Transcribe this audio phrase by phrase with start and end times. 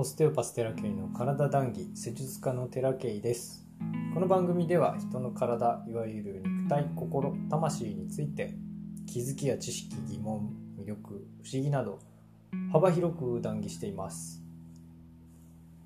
[0.00, 3.66] オステオパステラケイの体談義施術家のテラケイです。
[4.14, 8.54] この番組では人の体いわゆる肉体心魂について
[9.08, 11.98] 気づきや知識疑問魅力不思議など
[12.70, 14.40] 幅広く談義しています。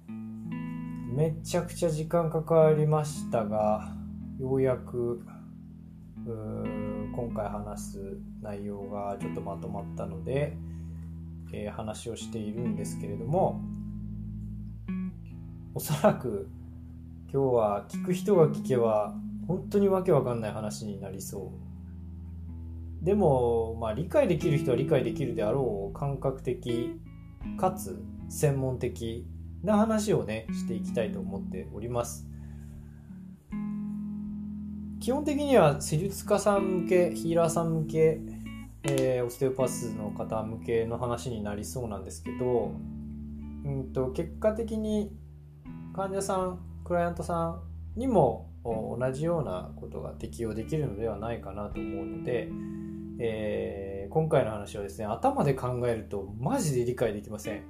[0.07, 3.95] めちゃくちゃ時間かかりましたが
[4.39, 5.23] ようやく
[6.27, 10.55] 今回話す内容がちょっとまとまったので、
[11.55, 13.63] えー、話をしているんですけれども
[15.75, 16.51] おそらく
[17.33, 19.15] 今日は聞く人が聞けば
[19.49, 21.53] 本当にわけわかんない話になりそ
[23.01, 23.05] う。
[23.05, 27.01] でも、まあ、理解できる人は理解できるであろう感覚的
[27.59, 29.27] かつ専門的
[29.63, 32.29] な話をねしていきたいと思っております。
[35.01, 38.21] 基本的には施術家さん向けヒーラーさん向け、
[38.85, 42.73] えー、オステオパスの方向けの話になりそうなんですけど、
[43.65, 45.11] うんと、結果的に
[45.95, 47.61] 患者さんクライアントさ
[47.97, 52.49] んにも同じようなことが適用できるのではないかなと思うので、
[53.19, 57.63] えー、今回の話はですね頭で考えるとマジで理解できません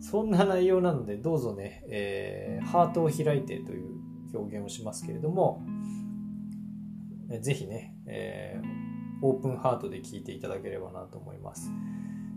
[0.00, 4.00] そんな内容なのでどうぞね、えー、ハートを開いてという
[4.34, 5.62] 表現をしますけれども
[7.40, 11.70] ぜひね、えー、オープンハートで聞いていただければなと思います。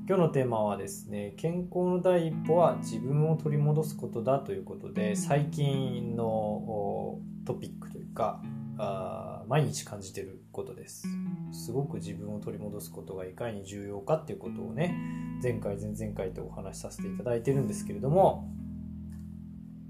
[0.05, 8.41] 今日のテーマはですね、健康の第一歩は自分を取り戻すことだということで、最近のトピックというか、
[8.77, 11.07] あ毎日感じてることです。
[11.53, 14.93] すごく自分を取り戻すことがいかに重要かっていうことをね、
[15.41, 18.51] 前回、前々回とお話しさせていただいてるんですけれども、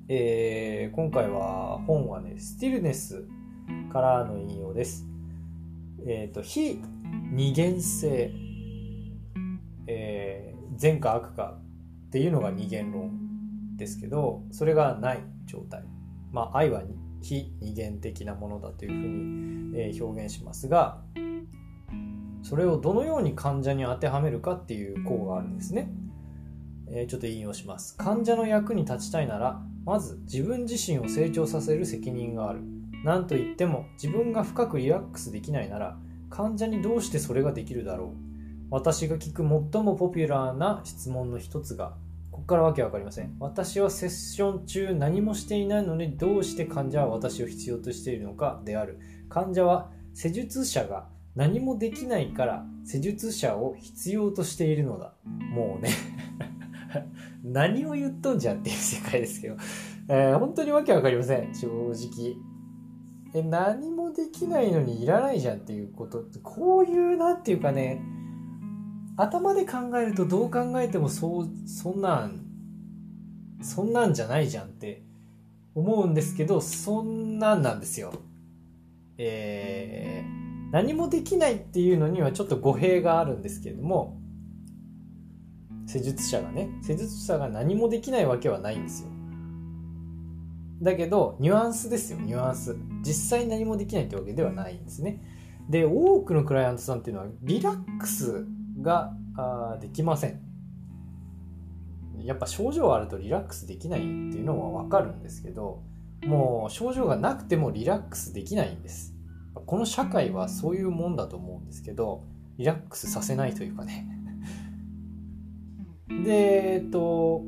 [0.09, 3.25] えー、今回は本はね、スティルネス
[3.91, 5.08] からの引用です。
[6.06, 6.80] えっ、ー、と、非
[7.31, 8.31] 二元性、
[9.88, 11.58] えー、善か悪か
[12.08, 15.84] っていうのが二元論ですけど、それがない状態。
[16.31, 16.84] まあ、愛は
[17.22, 21.02] 非二元的なものだというふうに、えー、表現しますが、
[22.41, 25.91] それをどのように患者に当てはめるかっていう項があるんですね。
[26.90, 27.96] えー、ちょっと引用します。
[27.97, 32.74] 患者の役に立ちたいなら、まず自分自身を成長させる責任がある。
[33.03, 35.97] 何と言っても自分が深くリラックスできないなら
[36.29, 38.22] 患者にどうしてそれができるだろう
[38.73, 41.94] 私が聞く最もポピュラーな質問の一つが
[42.31, 43.35] ここからわけわかりません。
[43.39, 48.97] 私はセッション中何もしていないのにどうして患者は私を必要としているのかである。
[49.29, 55.13] 患者は施術者が何もできないから施術者を必要としているのだ。
[55.23, 55.91] もうね。
[57.45, 59.57] 何を言っとんじゃんっていう世界ですけど、
[60.07, 61.53] えー、本当にわけわかりません。
[61.53, 62.38] 正直。
[63.35, 68.01] え何もできないのにいらないじゃんっていうことってこういうなんていうかね。
[69.18, 72.41] 頭で考えるとどう考えてもそうそんなん
[73.62, 75.03] そんなんじゃないじゃんって
[75.75, 78.13] 思うんですけどそんなんなんですよ。
[79.18, 84.19] えー、何もできないっていうのにはちょっと語弊があるんですけれども
[85.85, 89.13] 施術者がね施術者が何もできないわけはないんですよ。
[90.84, 92.75] だけど、ニュアンスですよ、ニュアンス。
[93.03, 95.22] 実際何もできないってわけではないんですね。
[95.69, 98.46] で、多くのクライアントさんっていうのは、リラックス
[98.81, 100.41] があできません。
[102.23, 105.84] やっぱ症状あるとリラックスできないっていうのはわかるんですけど、
[106.25, 109.13] もう症状がなくてもリラックスできないんです。
[109.53, 112.23] この社会はそういうもんだと思うんですけど、
[112.57, 114.07] リラックスさせないというかね。
[116.23, 117.41] で、えっと、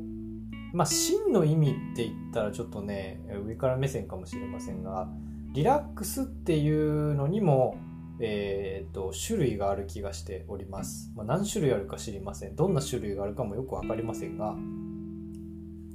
[0.72, 5.08] まあ、真の意味って言ったらちょっとね、上から目線かもしれませんが、
[5.52, 7.76] リラックスっていうのにも、
[8.20, 11.12] えー、っと、種類がある気がしております。
[11.14, 12.56] まあ、何種類あるか知りません。
[12.56, 14.56] どんな種類があるかもよくわかりませんが、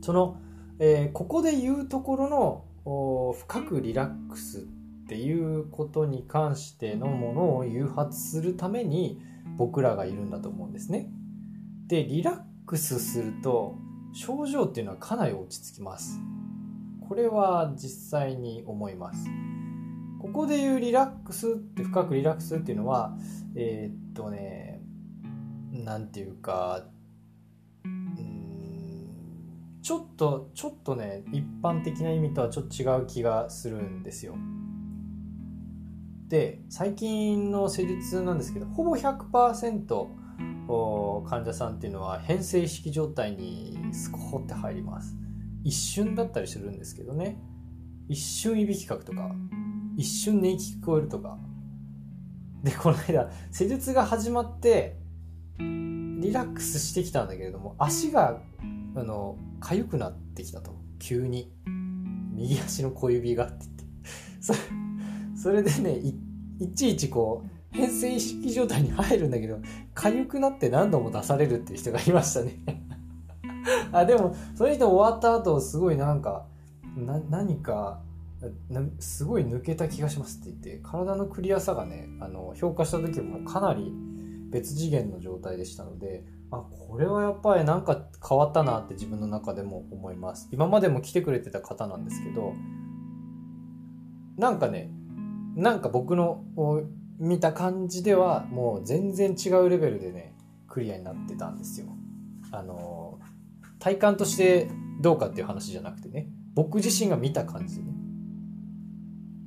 [0.01, 0.37] その、
[0.79, 2.29] えー、ここで言うところ
[2.83, 4.61] の深くリラックスっ
[5.07, 9.22] ていうことに関してのものを誘発するために
[9.57, 11.11] 僕らがいるんだと思うんですね。
[11.87, 13.75] で、リラックスすると、
[14.13, 16.19] 症状っていうのはかなり落ち着きます。
[17.07, 19.29] これは実際に思います。
[20.22, 23.18] ここでいうリラックスって深くリラックスっていうのは、
[23.56, 24.79] えー、っとね、
[25.72, 26.85] なんていうか
[27.84, 29.08] うん、
[29.82, 34.35] ちょっと、ちょっとね、一般的な意味とはちょっと違う気がするんですよ。
[36.28, 40.08] で、最近の施術なんですけど、ほぼ100%、
[41.26, 45.16] 患者さんっていうのは変性意識状態にスコーって入ります。
[45.64, 47.41] 一瞬だったりするんですけどね。
[48.08, 49.32] 一瞬いびきかくとか。
[49.97, 51.38] 一瞬寝息聞こえるとか。
[52.64, 54.96] でこの間施術が始まって
[55.58, 58.40] リラックスしてきたんだけれども足が
[58.96, 60.76] あの痒くなってきたと。
[60.99, 61.52] 急に。
[62.34, 63.85] 右足の小指がって言って。
[64.40, 64.59] それ
[65.35, 66.16] それでねい
[66.59, 69.59] いちいちこう変性意識状態に入るんだけど
[69.96, 72.59] 痒くなって何度も出されるっていう人がいましたね。
[73.91, 76.46] あでもその人終わった後すごいなんか
[76.96, 78.02] な何か
[78.99, 83.91] すごい抜けた気がしますって言って体のクリアさがねあの評価した時もかなり
[84.49, 90.49] 別次元の状態でしたのであこれはやっぱりなんか変わったなって自分の中でも思います。
[90.52, 92.53] 今までも来てくれてた方なんですけど
[94.38, 94.91] なんかね
[95.55, 96.44] なんか僕の
[97.20, 100.35] 見た感じではもう全然違うレベルでね
[100.67, 101.87] クリアになってたんですよ。
[102.52, 103.20] あの
[103.79, 104.70] 体感として
[105.02, 107.94] どうかっていう話じゃなくてね僕自身が見た感じでね、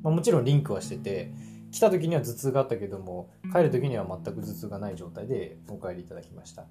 [0.04, 1.32] まあ、もちろんリンクはしてて
[1.72, 6.66] 来た時には頭痛があったけども帰る時には全く頭痛がない状態でお帰りいただきました。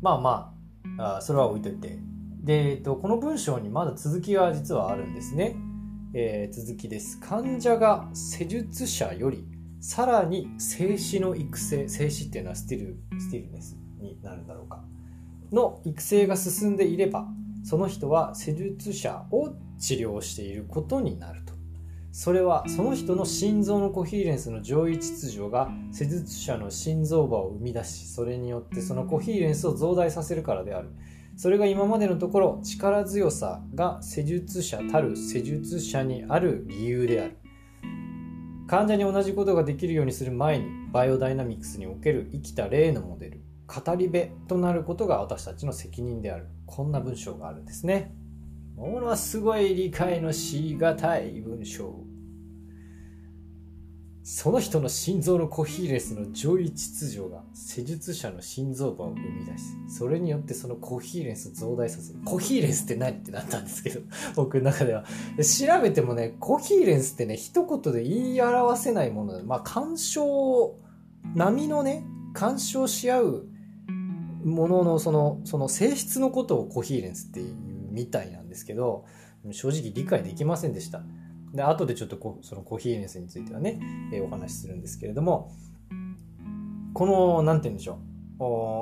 [0.00, 0.54] まあま
[0.98, 1.98] ああそれは置いといて。
[2.42, 5.56] で、えっと、この文章にまだ続きが実はあるんですね、
[6.14, 7.20] えー、続きです。
[7.20, 9.44] 患者が施術者より
[9.80, 14.82] さらに静止の育成静止っていうのは still stillness になるんだろうか。
[15.52, 17.26] の育成が進んでいれば
[17.62, 21.54] その人は施術者を治療していることになると。
[22.12, 30.90] それはその人の心臓のコヒーレンスの上位秩序が施術者の心臓場を生み出しそれによってそのコヒーレンスを増大させるからである。
[31.36, 37.36] それが今までのところ力強さが施術者たる施術者にある理由である。
[38.66, 43.49] 患者に同じことができるようにする前にバイオダイナミクスにおける生きた例のモデル。
[43.70, 46.48] 語り部となることが私たちの責任である。
[46.66, 48.12] こんな文章があるんですね。
[48.76, 52.10] ものすごい理解のしがたい文章。
[54.22, 62.20] その人の心臓のコヒーレンスの上位秩序が施術者の心臓場を生み出しそれによってそのコヒーレンスを増大させる。
[62.24, 64.00] コヒーレンスって何ってなったんですけど
[64.36, 65.04] 僕の中では。
[65.38, 70.76] 調べてもねコヒーレンスってね一言で言い表せないものでまあ干渉
[71.34, 73.46] 波のね干渉し合う
[74.44, 77.54] もののそのその性質のことをコヒーレンスっていう
[77.90, 79.04] みたいなんですけど
[79.52, 81.02] 正直理解できませんでした。
[81.52, 83.80] で後でちょっとこそのコヒーレンスについてはね、
[84.12, 85.50] えー、お話しするんですけれども
[86.94, 88.10] この何て言うんでしょう。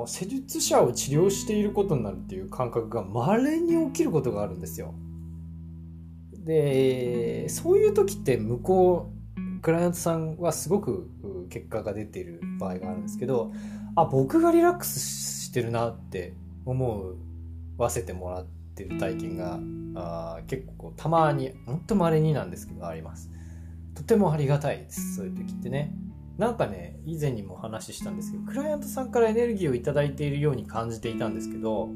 [0.07, 4.93] 施術者を治療していることになるっていう感覚が稀に起きることがあるんですよ。
[6.45, 11.09] でそういう時って向こうクライアントさんはすごく
[11.49, 13.51] 結果が出ている場合があるんですけど
[13.95, 17.15] あ僕がリラックスしてるなって思
[17.79, 19.59] わせてもらってる体験が
[19.95, 23.31] あ結構たまにほんと稀になんですけどあります。
[23.95, 25.91] とてもありがたいですそういう時ってね。
[26.37, 31.89] なんかね以前にも話したんですけどクライアントさんからエネルギーを頂いているように感じていたんですけど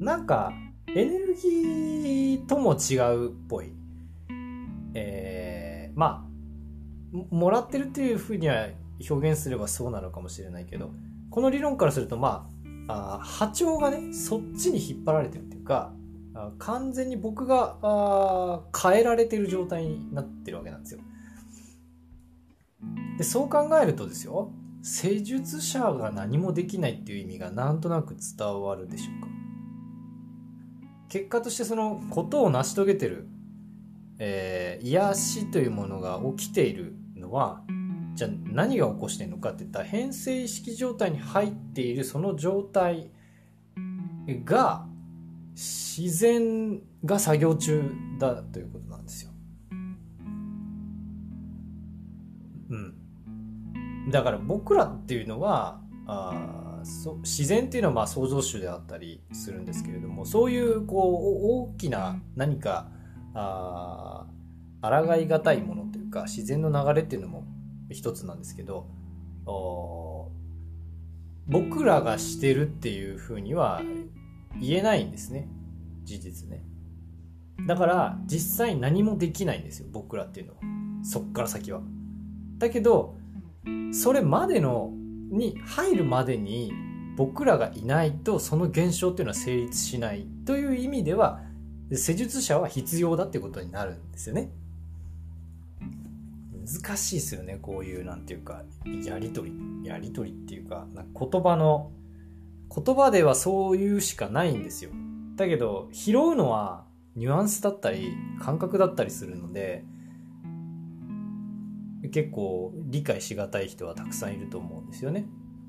[0.00, 0.52] なんか
[0.88, 3.72] エネルギーとも違うっぽい。
[4.94, 6.26] えー、ま
[7.12, 8.68] あもらってるっていうふうには
[9.08, 10.90] 表現すればそうなのかもしれないけど
[11.30, 12.48] この理論からするとま
[12.88, 15.92] あ波長がねそっちに引っ張られてるっていうか
[16.58, 17.76] 完全に僕が
[18.76, 21.00] 変えられてる状態になってるわけなんですよ。
[23.18, 29.28] でそう考えるとですよ施術者が何もできないっていう意味がなんとなく伝わるでしょうか
[31.08, 33.28] 結果としてそのことを成し遂げてる、
[34.18, 37.62] えー、癒しというものが起きているのは
[38.14, 43.10] じゃあ何が起こしてるのかっていったら変性意識状態に入っているその状態
[44.44, 44.86] が
[45.54, 49.30] 自然が作業中だということなんですよ。
[52.70, 54.10] うん。
[54.10, 62.88] だから僕らっていうのはあそ自然っていうのはまあ創造主であったりするんですけれどもそういうこう大きな何か
[63.34, 64.26] あ
[64.82, 67.44] 抗いがたいものというか自然の流れっていうのも
[67.94, 68.86] 一つなんですけど
[71.46, 73.82] 僕らがしてるっていうふうには
[74.60, 75.48] 言えないんですね。
[76.04, 76.62] 事実ね。
[77.66, 79.88] だから実際何もできないんですよ。
[79.92, 80.58] 僕らっていうのは。
[81.02, 81.80] そっから先は。
[82.58, 83.16] だけど
[83.92, 84.92] それまでの
[85.30, 86.72] に入るまでに
[87.16, 91.42] 僕らがいないとその現象っていうのは成立しないという意味では
[91.92, 94.50] 施術者は必要だってことになるんですよね。
[96.64, 98.62] 難しいですよねこういうなんていうか
[99.04, 99.52] やり取
[99.82, 101.92] りやり取りっていうかなんか言葉の
[102.74, 104.90] 言葉ではそういうしかないんですよ。
[105.36, 109.84] だけど拾うのはニュアンスだったり感覚だったりするので
[112.10, 115.26] 結構理解しがたい人はたくさんいると思うんですよね。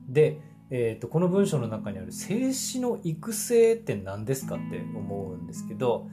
[0.07, 0.39] で
[0.71, 6.09] えーと、この文章の中にある静止の育成って何ですかって思うんですけど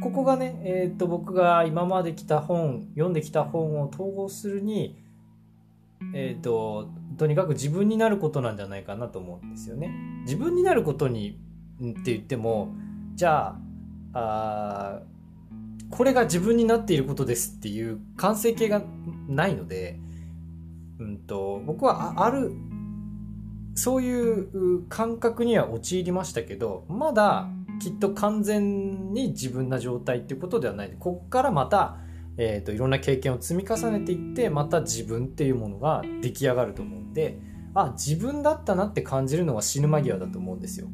[0.00, 4.96] ここがね、えーと、僕が今まで来た本読んできた本を統合するに、
[6.14, 9.90] えーと、とにかく自分になることなんじゃないかなと思うんですよね。
[10.22, 11.38] 自分になることに
[11.82, 12.74] って言っても
[13.14, 13.56] じゃ
[14.14, 15.02] ああ
[15.90, 18.82] これが自分になっていることですっていう完成形が
[19.28, 19.98] ないので、
[20.98, 22.52] うんと、僕はある
[23.74, 27.48] そういう感覚には陥りましたけどまだ
[27.82, 30.94] きっと完全に自分な状態っていうことではない。
[31.00, 31.96] こっからまた、
[32.36, 37.40] えーと、いろんな経験を積み重ねていってまた自分っていうものが出来上がると思うんで
[37.74, 40.86] あ自分だったなって感じるのは死ぬ間際だと思うんですよ。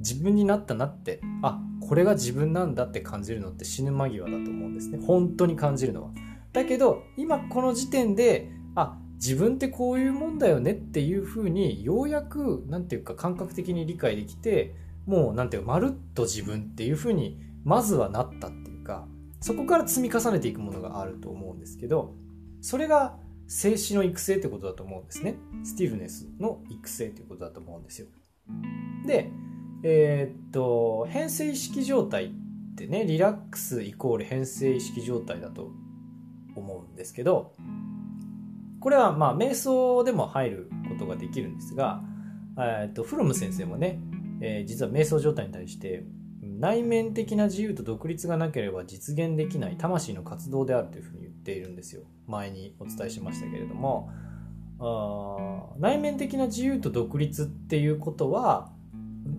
[0.00, 4.98] 自分になったなってあこれが自分なんだって感じるのって死ぬ間際だと思うんですね。
[5.06, 6.10] 本当に感じるのは。
[6.52, 14.74] だけど今この時点であ自分ってこういうもんだよねっていうふうにようやく何て言うか感覚的に理解できて
[15.08, 19.08] もう何て言うかまるっと自分っていうふうにまずはなったっていうか
[19.40, 22.14] そこから積み重ねていくものがあると思うんですけど
[22.60, 25.36] それが静止の育成ってことだと思うんですね。
[25.64, 28.08] スティルネスの育成ということだと思うんですよ。
[29.06, 29.30] で
[29.82, 32.30] えー、っと変性意識状態っ
[32.76, 35.70] てねリラックスイコール変性意識状態だと
[36.54, 37.54] 思うんですけど
[38.80, 42.02] これはまあ瞑想でも入ることができるんですが、
[42.58, 44.00] えー、とフロム先生もね、
[44.40, 46.04] えー、実は瞑想状態に対して
[46.42, 52.02] 内面的な自由と独立がなければ実現できない魂の活動であるというふうに言っているんですよ。
[52.26, 54.10] 前にお伝えしましたけれども。
[54.80, 58.70] あ内面的な自由と独立っていうことは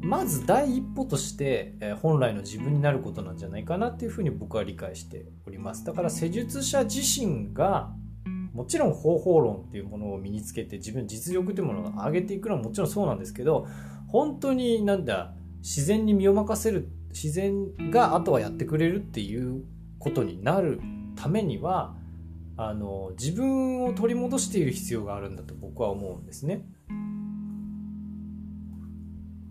[0.01, 5.84] まず第一歩として、本来の自分になることなんじゃないかなっていうふうに僕は理解しております。
[5.84, 7.91] だから施術者自身が
[8.53, 13.68] もちろん方法論っていうものを身につけて自分実力というものを上げていくのはもちろんそうなんですけど
[14.12, 19.63] 本当になんだ自然に身を任せる自然があとはやってくれるっていう
[20.00, 20.80] ことになる
[21.16, 21.96] ためには
[22.58, 26.66] あの自分を取り戻している必要があるんだと僕は思うんですね。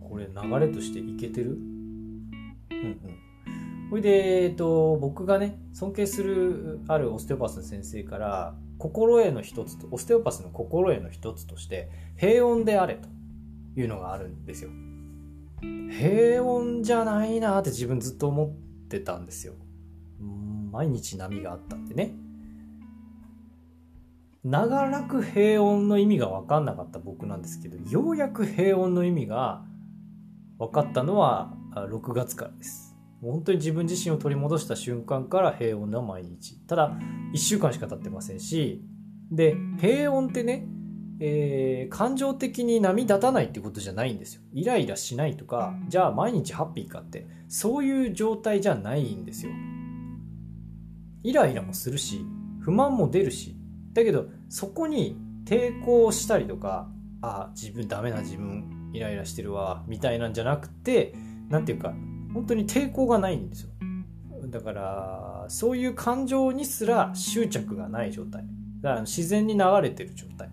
[0.00, 1.52] これ流れとしていけてる？
[1.52, 1.58] うん
[2.70, 2.98] うん。
[3.90, 13.08] ほいで、えっと、僕がね尊敬するあるオステオパスの先生から心得の一つとオステオパスの心得の一つとして平穏であれと。
[13.80, 14.70] いうのがあるんですよ。
[15.60, 19.54] 平穏じゃないなって自分ずっと思ってたんですよ。
[20.70, 22.14] 毎日波があったんでね。
[24.44, 29.64] 長らく平穏の意味が分かんなかった僕なんですけどようやく平穏の意味が
[30.58, 32.96] 分かったのは6月からです。
[33.20, 36.56] 本当に自分自身を取り戻した瞬間から平穏な毎日。
[36.66, 36.96] ただ
[37.34, 38.82] 1週間しか経ってませんし
[39.30, 40.66] で平穏ってね、
[41.20, 44.42] えー、感情的に波立たないってことじゃないんですよ。
[44.52, 49.52] イライラしないとかじゃあ毎日ハッピーかってそういう状態じゃないんですよ。
[51.24, 52.24] イライラもするし
[52.60, 53.56] 不満も出るし。
[53.94, 56.88] だけどそこに抵抗したりとか
[57.20, 61.14] あ自分ダメな自分イライラしてるわみたいなんじゃなくて
[61.48, 61.94] 何ていうか
[62.32, 63.70] 本当に抵抗がないんですよ。
[64.50, 68.44] だからそういう感情にすら執着がない状態。
[68.80, 70.48] だから自然に流れてる状態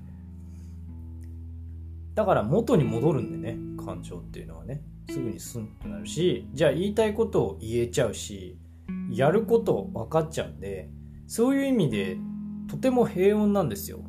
[2.16, 4.82] だから元に戻るんでね感情っていうのはね。
[5.10, 8.58] すぐにスンとなるしじゃあ言いたいことを言えちゃうし
[9.12, 10.90] やること分かっちゃうんで
[11.28, 12.18] そういう意味で
[12.68, 14.00] とても平穏なんですよ。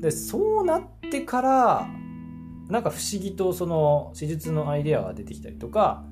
[0.00, 1.88] でそうなってから
[2.68, 6.04] なんか不思議とその施術のアイデアが出てきたりとか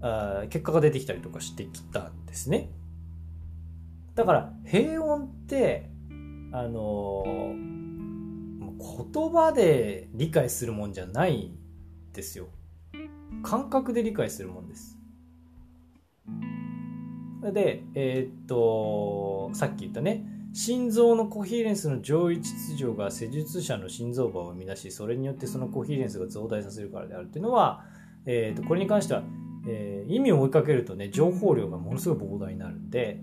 [0.00, 2.70] あ結果が出てきたりとかしてきたんですね。
[4.14, 5.90] だから平穏って
[6.52, 7.24] あの
[9.12, 11.52] 言葉で理解するもんじゃない
[12.12, 12.48] ですよ。
[13.42, 14.98] 感覚で理解するもんです。
[17.52, 20.26] でえー、っとさっき言ったね。
[20.52, 27.84] 心臓のコヒーレンスの上位秩序が施術者の心臓場を生み出しそれによってそのコヒーレンスが増大させるからであるというのは、
[28.24, 29.24] えー、とこれに関しては、
[29.66, 33.20] えー、意味を追いかけるとね情報量がものすごい膨大になるんで、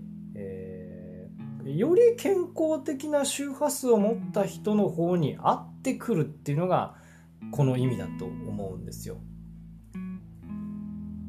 [1.64, 6.94] より健康的な周波数を持った人の方に合ってくるっていうのが
[7.50, 9.18] この意味だと思うんですよ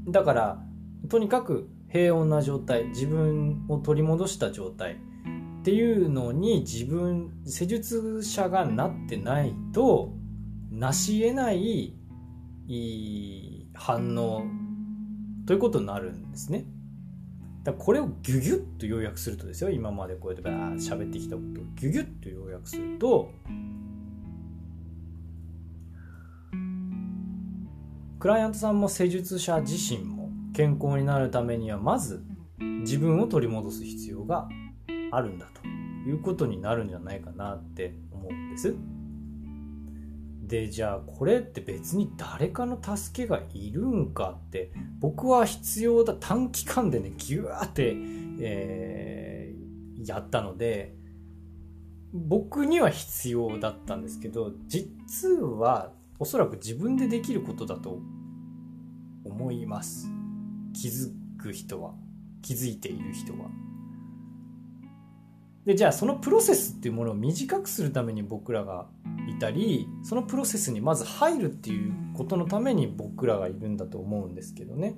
[0.08, 0.64] だから
[1.10, 4.96] とにかく平穏な状態自分を取り戻した状態っ
[5.64, 10.14] ていうのに自分施術者がなってないと
[10.72, 11.94] 成し得ない
[13.74, 14.44] 反応
[15.46, 16.66] ということになるんですね。
[17.64, 23.32] だこれをギュギュッと要約するとですよ今までこうやってバーッ喋ってきたことをギュギュッと要約すると
[28.20, 32.24] クライアントさんも施術者自身も健康になるためにはまず
[32.60, 34.48] 自分を取り戻す必要が
[35.12, 35.66] あるんだと
[36.08, 38.76] いうことになるんじゃないかなって思うんです。
[40.54, 47.96] でじゃあこれって別に誰かの助けがいるんかって僕は必要だ短期間でねギューって、
[48.40, 50.94] えー、やったので
[52.14, 57.98] 僕には必要だったんですけど実はおそらく自分でできることだと
[59.26, 60.08] 思います
[60.80, 61.96] 気づく人は
[62.44, 63.50] 気づいている人は。
[65.66, 68.88] でじゃあそのプロセスっていうものを短くするために僕らが
[69.30, 74.96] いたりそのプロセスにまず入るっていうことのために僕らがいるんだと思うんですけどね。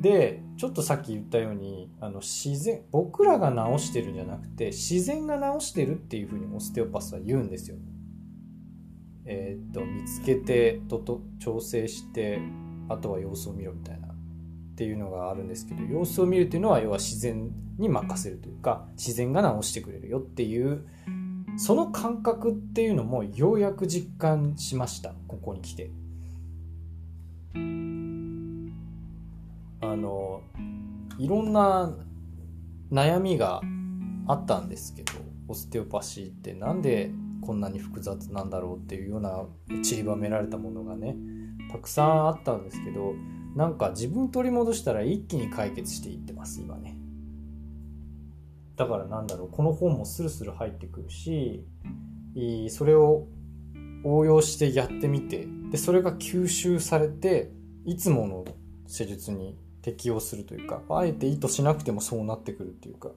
[0.00, 7.76] でちょっとさっき言ったようにあの自然僕らが治してるんじゃなくて自然が治してるっていうふうにオステオパスは言うんですよ。
[9.24, 12.38] えー、っと見つけてとと調整して
[12.88, 14.05] あとは様子を見ろみたいな
[14.76, 20.86] っていうのがあるんですけど様子を見るっていうのは要は自然に任せるというか自然が治してくれるよっていう
[21.56, 25.90] その感覚っていうのもようやく実感しましたここに来て。
[29.80, 30.42] あの
[31.18, 31.90] いろんな
[32.92, 33.62] 悩みが
[34.26, 35.12] あったんですけど
[35.48, 39.44] オステオパシーってなんでこんなに複雑なんだろうっていうような
[39.82, 41.16] 散りばめられたものがね
[41.72, 43.14] たくさんあったんですけど
[43.56, 46.96] なんか自分取り戻したら一気に解決していってます今ね。
[48.76, 51.64] だからなんだろうこの本もスルスル入ってくるし
[52.68, 53.26] それを
[54.04, 57.50] 応用してやってみてでそれが吸収されて
[57.86, 58.44] いつもの
[58.86, 63.08] 施術に適応するというかあえて意図しなくてもそうなってくるっていうか。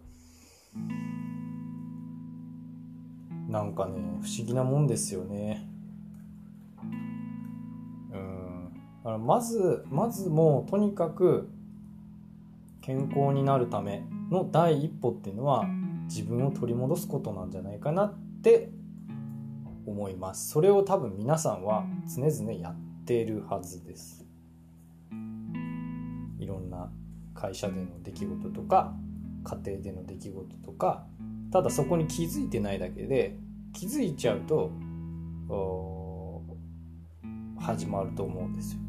[3.49, 5.67] なんかね不思議なもんですよね。
[9.09, 11.49] うんあのまずまずもうとにかく
[12.81, 15.65] 健康になるための第一歩っていうのは
[16.07, 18.69] 自分を取り戻すことなんじゃないかなって
[19.85, 24.25] 思いますそれを多分皆さんは常々やっているはずです
[26.39, 26.91] いろんな
[27.33, 28.93] 会社での出来事とか
[29.43, 31.05] 家庭での出来事とか
[31.51, 33.35] ただそこに気づいてないだけで
[33.73, 34.71] 気づいちゃうと
[37.59, 38.88] 始まると思うんですよ。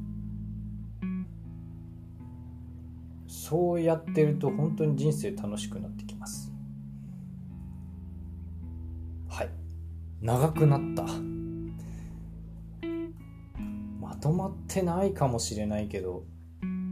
[3.32, 6.52] そうやってると本当に人生楽しくなってきます。
[9.28, 9.50] はい。
[10.20, 11.04] 長くなった。
[14.00, 16.24] まとまってないかもしれないけど、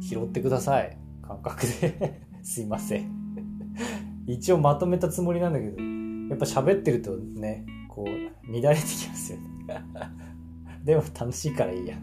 [0.00, 0.96] 拾ってください。
[1.22, 3.10] 感覚で すいません
[4.28, 9.48] 一応まとめたつもりなんだけど、やっぱ喋ってるとね、こう、乱れてきますよね
[10.86, 11.98] でも楽しいからいいや。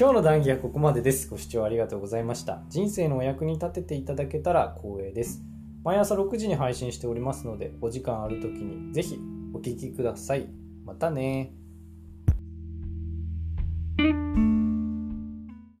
[0.00, 1.28] 今日の談義はここまでです。
[1.28, 2.62] ご視聴ありがとうございました。
[2.70, 5.42] 人生のお役に立てていただけたら光栄です。
[5.84, 9.18] 毎朝6時に配信しておりますので、お時間ある時にぜひ
[9.52, 10.48] お聴きください。
[10.86, 11.52] またね